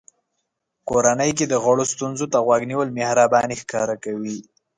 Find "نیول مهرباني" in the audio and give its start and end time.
2.71-3.55